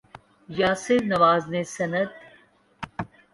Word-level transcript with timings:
یاسر 0.59 0.99
نواز 1.11 1.43
نے 1.51 1.61
سند 1.75 2.09